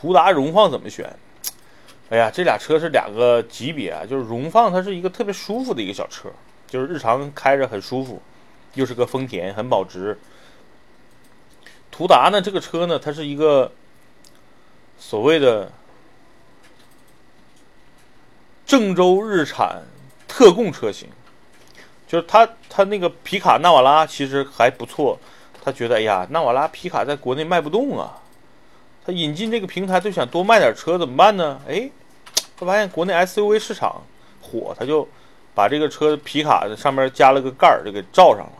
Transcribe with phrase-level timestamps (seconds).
[0.00, 1.14] 途达、荣放怎么选？
[2.08, 4.02] 哎呀，这俩车是两个级别啊。
[4.08, 6.30] 就是荣放，它是一个特别舒服的一个小车，
[6.66, 8.22] 就是日常开着很舒服，
[8.74, 10.18] 又是个丰田，很保值。
[11.90, 13.70] 途达呢，这个车呢，它是一个
[14.98, 15.70] 所谓的
[18.64, 19.82] 郑州日产
[20.26, 21.08] 特供车型，
[22.08, 25.18] 就是它它那个皮卡纳瓦拉其实还不错，
[25.62, 28.19] 他觉得哎呀，纳瓦拉皮卡在国内卖不动啊，
[29.04, 31.60] 他引进这个平台就想多卖点车，怎么办呢？
[31.68, 31.90] 哎。
[32.56, 34.02] 他发现国内 SUV 市场
[34.42, 35.08] 火，他就
[35.54, 38.52] 把这个车皮卡上面加了个盖儿，就给罩上了。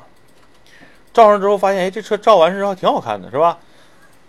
[1.13, 3.59] 罩上之后发现，哎，这车罩完之后挺好看的，是吧？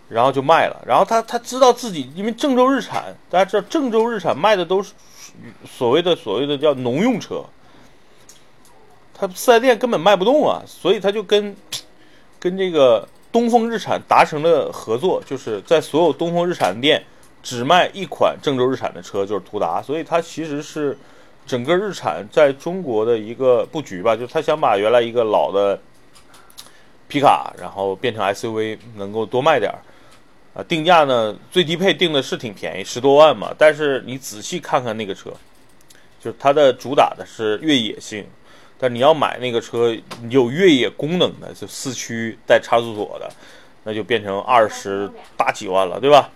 [0.10, 0.84] 然后就卖了。
[0.86, 4.92] 然后他他知道自己，因为郑州日产，大家知道郑州日产卖的都是
[5.66, 7.46] 所谓的所谓的叫农用车，
[9.14, 11.56] 他四 S 店根本卖不动啊，所以他就跟
[12.38, 17.04] 跟这个东风日产达成了合作，就是在所有东风日产店。
[17.44, 20.96] 只卖一款郑州日产的车，就是途达，所以它其实是
[21.48, 25.82] 整个日产在中国的一个布局吧，就是他想把原来一个老的
[27.08, 29.80] 皮卡，然后变成 SUV，能够多卖点儿。
[30.54, 33.52] 啊，定价呢，最低配定的是挺便宜，十多万嘛。
[33.58, 35.32] 但是你仔细看看那个车，
[36.24, 38.24] 就是它的主打的是越野性，
[38.82, 39.96] 但你要买那个车
[40.28, 43.30] 有越野功能的，就四驱带差速锁的，
[43.84, 46.32] 那就变成二十大几万了，对吧？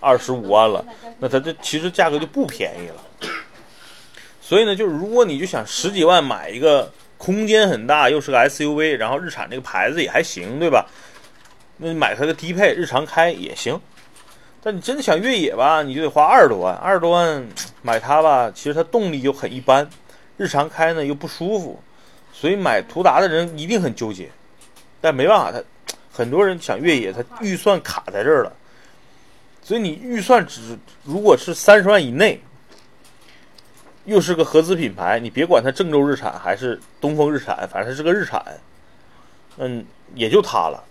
[0.00, 0.84] 二十五万了，
[1.20, 3.30] 那它这其实价格就不便宜了。
[4.40, 10.86] 所以呢，就是如果你就想十几万买一个空间很大，又是个 SUV，然后日产这个牌子也还行，对吧？
[11.76, 13.80] 那你买它个低配日常开也行。
[14.62, 17.46] 但你真的想越野吧，你就得花二十多万，二十多万
[17.82, 19.88] 买它吧，其实它动力就很一般，
[20.36, 21.80] 日常开呢又不舒服，
[22.32, 24.30] 所以买途达的人一定很纠结。
[25.00, 25.62] 但没办法，他
[26.12, 28.52] 很多人想越野，他预算卡在这儿了。
[29.62, 32.40] 所以你预算只如果是三十万以内，
[34.04, 38.44] 又是个合资品牌，你别管它郑州日产还是东风日产，反正是个日产，
[39.58, 40.84] 嗯，也就它了，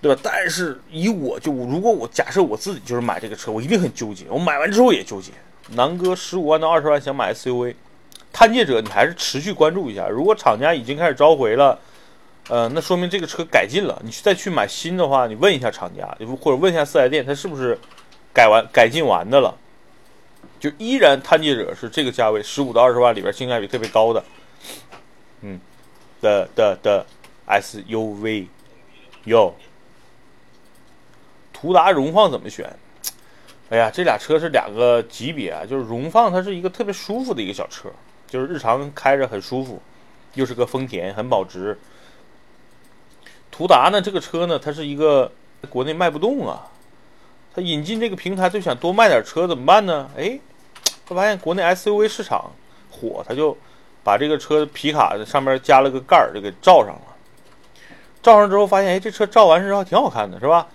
[0.00, 0.20] 对吧？
[0.22, 5.30] 但是以我就如果我假设我自己就是买这个车，我一定很纠结，我买完之后也纠结。
[5.70, 7.74] 南哥十五万到二十万想买 SUV，
[8.32, 11.78] 探界者你还是持续关注一下，如果厂家已经开始召回了。
[12.48, 14.00] 呃，那说明这个车改进了。
[14.04, 16.04] 你再去买新的话，你问一下厂家，
[16.40, 17.78] 或者问一下四 S 店，它是不是
[18.34, 19.56] 改完、改进完的了？
[20.58, 24.24] 就依然探界者是这个价位，十五到二十万里边性价比特别高的，
[25.42, 25.60] 嗯，
[26.20, 27.06] 的的的
[27.46, 28.46] SUV，
[29.24, 29.54] 哟，
[31.52, 32.68] 途达、荣放怎么选？
[33.70, 35.64] 哎呀，这俩车是两个级别啊。
[35.64, 37.88] 就是荣放，它是一个特别舒服的一个小车，
[38.26, 39.80] 就是日常开着很舒服，
[40.34, 41.78] 又是个丰田，很保值。
[43.50, 44.02] 途达呢？
[44.02, 45.30] 这个车呢，它是一个
[45.68, 46.66] 国内卖不动啊。
[47.54, 50.08] 它引进这个平台就想多卖点车，怎么办呢？
[50.16, 50.38] 哎，
[51.06, 52.50] 他发现国内 SUV 市场
[52.90, 53.56] 火，他就
[54.02, 57.02] 把这个车皮卡上面加了个盖儿，就给罩上了。
[58.22, 60.66] 罩上之后发现，哎，这车罩完之后还挺好看的，是吧？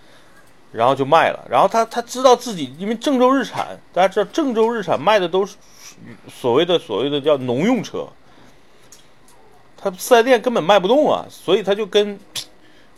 [0.75, 1.46] 然后就卖了。
[1.50, 5.56] 然后他他知道自己，因为郑州日产，大家知道郑州日产卖的都是
[6.28, 8.08] 所谓的所谓的叫农用车，
[9.78, 12.19] 他四 S 店根本卖不动啊，所以他就跟。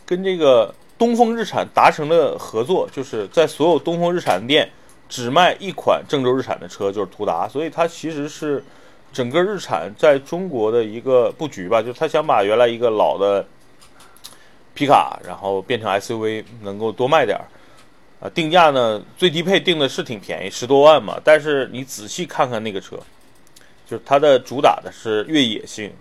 [0.08, 4.66] 跟这个东风日产达成了合作，就是在所有东风日产店
[5.06, 7.46] 只卖一款郑州日产的车，就是途达。
[7.46, 8.64] 所以它其实是
[9.12, 13.46] 整个日产在中国的一个布局吧，就是他想把原来一个老的
[14.72, 17.38] 皮卡，然后变成 SUV，能够多卖点。
[18.20, 21.20] 啊，定价呢，最低配定的是挺便宜，十多万嘛。
[21.22, 22.96] 但是你仔细看看那个车，
[23.88, 25.92] 就是它的主打的是越野性。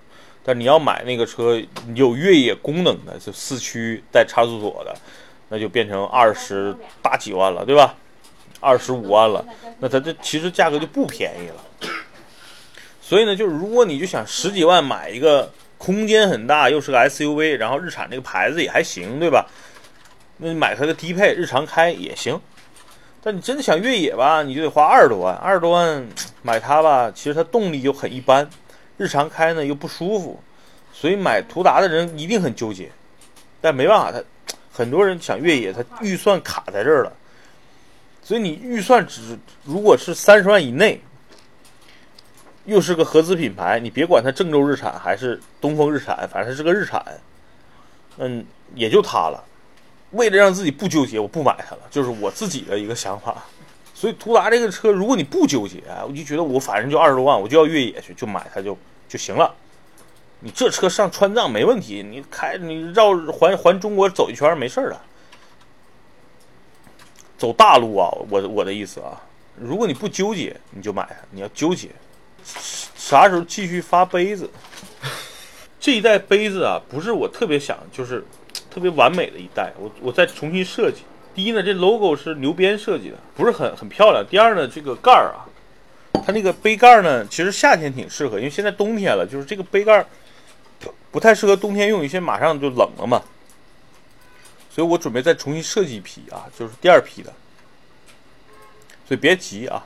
[0.43, 1.61] 但你要买那个车
[1.93, 4.95] 有越野功能的，就四驱带差速锁的，
[5.49, 7.93] 那就变成二十大几万了，对吧？
[8.61, 9.45] 二十五万了，
[9.79, 11.89] 那它这其实价格就不便宜了。
[13.01, 19.45] 所以呢，就是如果你就想十几万买一个空间很大又是个 SUV，然后日产这个牌子也还行，对吧？
[20.37, 22.39] 那你买它的低配日常开也行。
[23.21, 26.07] 但你真的想越野吧，你就得花二十多万，二十多万
[26.41, 28.49] 买它吧，其实它动力就很一般。
[28.95, 30.41] 日常开呢又不舒服，
[30.91, 32.89] 所以买途达的人一定很纠结，
[33.61, 34.23] 但没办法，他
[34.71, 37.13] 很多人想越野，他预算卡在这儿了，
[38.23, 40.99] 所以你预算只如果是三十万以内，
[42.65, 47.03] 又是个合资品牌，你别管它郑州日产还是东风日产，反正它是个日产，
[48.17, 49.43] 嗯，也就它了。
[50.11, 53.43] 为了让自己不纠结，我不买它了，就是我自己的一个想法。
[53.93, 58.77] 所以途达这个车，如果你不纠结，我就觉得我反正就二十多万，我就要越野去，就买它就
[59.09, 59.53] 就行了。
[60.39, 65.01] 你这车上川藏没问题，你开你绕环环中国走一圈没事儿的。
[67.37, 69.19] 走大路啊，我我的意思啊，
[69.55, 71.89] 如果你不纠结，你就买；你要纠结，
[72.43, 74.47] 啥时候继续发杯子？
[75.79, 78.23] 这一代杯子啊，不是我特别想，就是
[78.77, 81.01] 特别完美的一代，我我再重新设计。
[81.33, 84.23] 第一呢，这 logo 是牛鞭设计的，不是很很漂亮。
[84.29, 85.49] 第二呢，这个盖儿啊，
[86.23, 90.05] 它那个杯盖呢，其实夏天挺适合，因为现在冬天了，就是这个杯盖
[90.79, 93.19] 不不太适合冬天用，因为马上就冷了嘛。
[94.69, 97.33] 所以我准备再重新设计一批啊，就是第二批的，
[99.07, 99.83] 所以别急啊。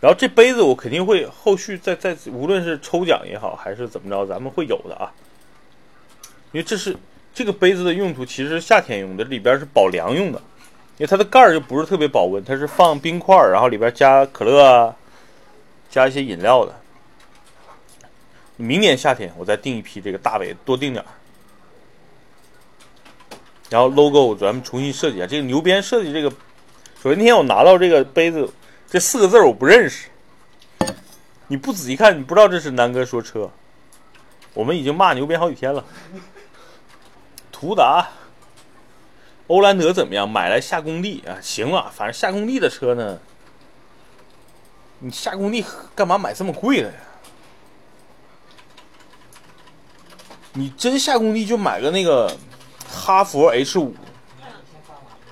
[0.00, 5.12] 然后这杯子我肯定会后续再再，无论是抽奖也好，还是怎么着，咱们会有的啊。
[6.50, 6.96] 因为这是
[7.32, 10.38] 这个杯子的用途，其实是夏天用的，里边是保凉用的，
[10.98, 14.94] 因为它的盖儿就不是特别保温，它是放冰块，然后里边加可乐啊，
[15.88, 16.74] 加一些饮料的。
[18.56, 21.08] 明年夏天我再订一批这个大杯，多订点儿。
[23.70, 26.28] 然后 logo 咱们重新设计一下，这个牛鞭设计这个，
[27.00, 28.52] 首先那天我拿到这个杯子，
[28.88, 30.08] 这四个字我不认识，
[31.46, 33.48] 你不仔细看你不知道这是南哥说车，
[34.52, 35.84] 我们已经骂牛鞭好几天了。
[37.60, 38.08] 途达，
[39.48, 40.28] 欧蓝德怎么样？
[40.28, 43.18] 买来下工地啊，行了，反正下工地的车呢，
[45.00, 45.64] 你下工地
[45.94, 46.94] 干嘛买这么贵的呀？
[50.54, 52.34] 你真下工地就买个那个。
[52.92, 53.94] 哈佛 H 五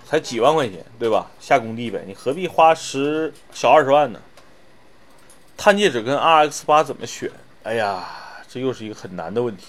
[0.07, 1.29] 才几万块钱，对吧？
[1.41, 4.21] 下工地呗，你何必花十小二十万呢？
[5.57, 7.29] 探界者跟 RX 八怎么选？
[7.65, 8.09] 哎呀，
[8.49, 9.67] 这又是一个很难的问题。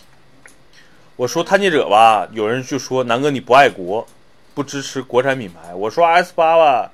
[1.20, 4.08] 我说探界者吧，有人就说南哥你不爱国，
[4.56, 5.76] 不支持国产品牌。
[5.76, 6.90] 我说 RX 八吧，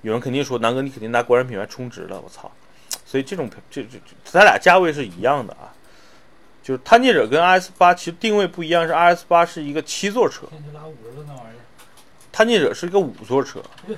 [0.00, 2.18] 有人肯定说南哥你肯定拿国产品牌充值了。
[2.18, 2.50] 我操！
[3.04, 5.68] 所以这种这这咱俩价位是一样的啊。
[6.62, 10.46] 就是探界者跟 RS 八其实定位不一样，是 RS 八是一个七座车，
[12.32, 13.60] 探界者是一个五座车，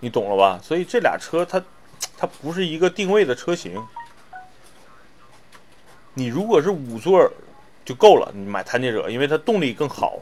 [0.00, 0.58] 你懂了吧？
[0.62, 1.62] 所以这俩车它
[2.16, 3.78] 它不是一个定位的车型。
[6.18, 7.30] 你如果是五座
[7.84, 10.18] 就够了，你买探界者，因为它动力更好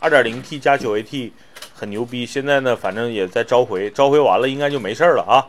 [0.00, 1.32] ，2.0T 加 9AT
[1.74, 2.24] 很牛逼。
[2.24, 5.42] 现在呢，反正也在召回，召回完了应该就没事了啊。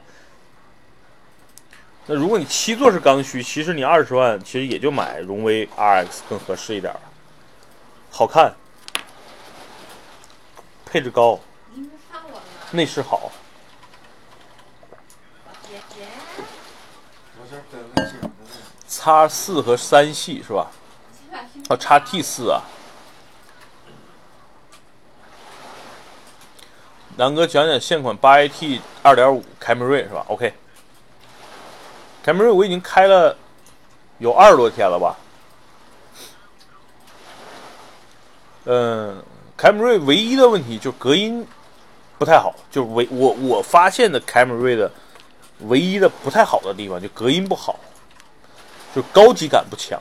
[2.08, 6.92] 那如果你七座是刚需，其实你二十万其实也就买荣威 RX 更合适一点
[8.10, 8.52] 好看，
[10.88, 11.40] 配置高，
[12.72, 13.32] 内饰好。
[18.96, 20.72] 叉四和三系是吧？
[21.70, 22.62] 哦，叉 T 四啊。
[27.16, 30.54] 南哥讲讲现款八 AT 二点五凯美瑞是吧？OK。
[32.24, 33.36] 凯美瑞我已经开了
[34.20, 35.18] 有二十多天了吧？
[38.66, 39.24] 嗯，
[39.58, 41.46] 凯美瑞唯一的问题就是隔音
[42.18, 44.90] 不太好，就唯我我发现的凯美瑞的
[45.62, 47.80] 唯一的不太好的地方就隔音不好，
[48.96, 50.00] 就高级感不强。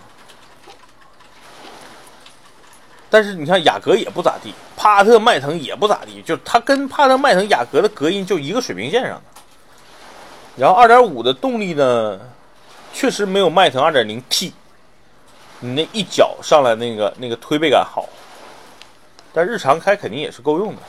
[3.10, 9.22] 但是你看雅阁也不咋地，帕萨特、迈腾也不咋地，就它跟帕萨特、迈腾、雅阁的隔音就一个水平线上的。
[10.56, 12.18] 然后二点五的动力呢，
[12.94, 14.54] 确实没有迈腾二点零 T，
[15.60, 18.08] 你那一脚上来那个那个推背感好，
[19.32, 20.82] 但日常开肯定也是够用的。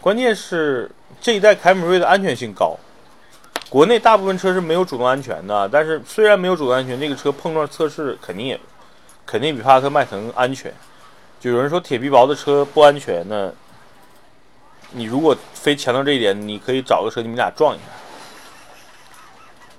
[0.00, 0.88] 关键是
[1.20, 2.76] 这一代凯美瑞的安全性高，
[3.68, 8.58] 国内大部分车是没有主动安全的，但是虽然没有主动安全，这个车碰撞测试肯定也
[9.26, 10.72] 肯定比帕萨特、迈腾安全。
[11.40, 13.52] 就有人说铁皮薄的车不安全呢，
[14.92, 17.84] 你如果非强调这一点，你可以找个车你们俩撞一下。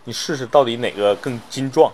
[0.04, 1.92] 你试试到底哪个更精壮？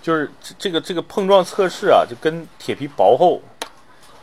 [0.00, 3.42] 就是这个这个碰撞测试啊，就跟铁皮薄厚、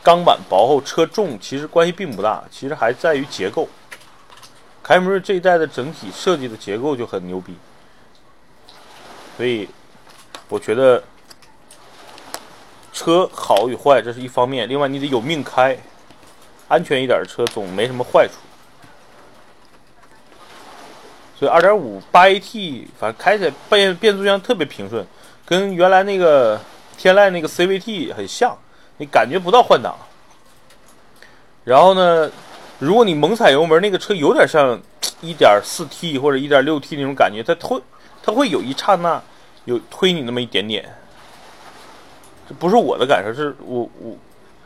[0.02, 3.68] 钢板薄厚、车重其实关系并不大，其实还在于结构。
[4.84, 7.56] 凯美瑞这一代的整体设计的结构就很牛逼，
[9.38, 9.68] 所以
[10.50, 11.02] 我觉得
[12.92, 15.78] 车好与坏这是一方面，另外你得有命开，
[16.68, 18.34] 安全一点的车总没什么坏处。
[21.40, 25.06] 所以，二点五八 AT，反正开起来变变速箱特别平顺，
[25.46, 26.62] 跟原来那个
[26.98, 28.58] 天籁那个 CVT 很像，
[28.98, 29.98] 你感觉不到换挡。
[31.64, 32.32] 然后呢，
[32.84, 34.78] 如果你猛踩油门，那个车有点像
[35.22, 37.82] 一点四 T 或者一点六 T 那种感觉，它推
[38.22, 39.24] 它会有一刹那
[39.64, 40.94] 有推你那么一点点。
[42.48, 44.18] 这不是我的感受，是我我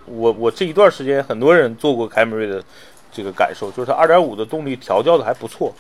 [0.06, 2.64] 我我这一段时间很多人做过凯美瑞的
[3.12, 5.72] 这个感受，就是它二点五的动力调教的还不错。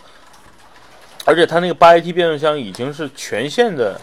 [1.25, 3.99] 而且它那个八 AT 变速箱已经是全线的，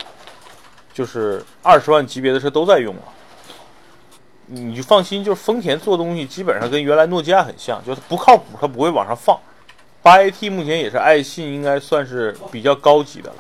[0.93, 3.03] 就是二十万级别的车都在用了。
[4.47, 9.39] 你就放心，就是丰田做东西基本上跟原来诺基亚很像，就是不靠谱，它不会往上放。
[10.03, 13.37] 八 AT 目前也是爱信应该算是比较高级的了。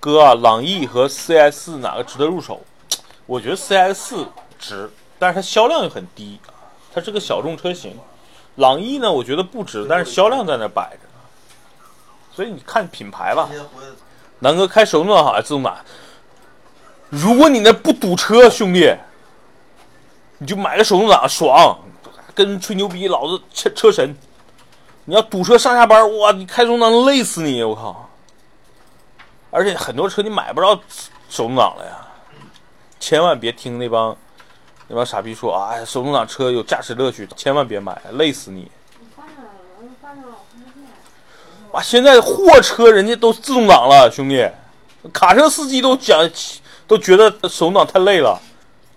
[0.00, 2.60] 哥啊，朗逸和 CS 哪个值得入手？
[3.26, 4.14] 我觉得 CS
[4.58, 4.88] 值，
[5.18, 6.38] 但是它销量又很低，
[6.94, 7.96] 它是个小众车型。
[8.56, 11.20] 朗逸呢，我觉得不值，但是销量在那摆着呢。
[12.32, 13.48] 所以你看品牌吧。
[14.38, 15.76] 南哥开手动挡好还是自动挡？
[17.08, 18.94] 如果你那不堵车，兄弟，
[20.38, 21.78] 你就买个手动挡爽，
[22.34, 24.16] 跟吹牛逼，老子车车神。
[25.04, 28.08] 你要堵车上下班，哇，你开手动挡累死你，我靠！
[29.50, 30.78] 而且很多车你买不着
[31.30, 32.06] 手动挡了呀，
[33.00, 34.14] 千万别听那帮
[34.86, 38.70] 那帮傻逼说啊，手动挡车有驾驶乐趣，千万别买，累死你。
[41.72, 44.46] 哇，现在货车人家都自动挡了，兄弟，
[45.12, 46.30] 卡车司机都讲，
[46.86, 48.38] 都觉得手动挡太累了，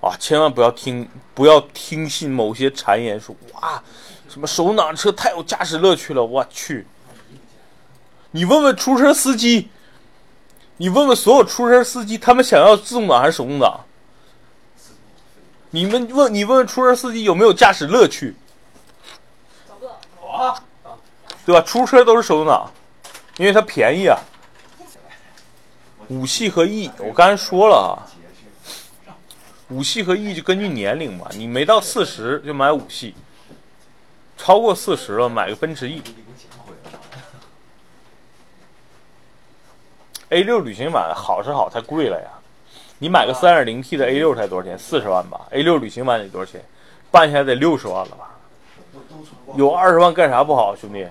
[0.02, 3.82] 啊，千万不要听，不要听信某些谗言说哇。
[4.28, 6.88] 什么手动挡车太有驾驶乐趣了，我去！
[8.32, 9.70] 你问问出租车司机，
[10.78, 13.82] 你问问所有出租车司机，他们想要自动挡还是手动挡？
[15.72, 18.34] 你们问你问问出租车司机有没有驾驶乐趣？
[21.46, 21.62] 对吧？
[21.62, 22.72] 出租车都是手动挡，
[23.36, 24.18] 因为它便宜啊。
[26.08, 28.08] 五系和 E，我刚才说了啊，
[29.72, 33.16] 五系和 E 就根据年龄嘛，你没到四十就买五系。
[34.36, 36.02] 超过四十了，买个奔驰 E。
[40.30, 42.28] A 六旅行版好是好，太贵了呀！
[43.00, 44.78] 你买个三点零 T 的 A 六才多少钱？
[44.78, 45.48] 四十万吧。
[45.52, 46.62] A 六旅行版得多少钱？
[47.10, 48.32] 办下来得六十万了吧？
[49.56, 51.08] 有二十万干啥不好，兄弟？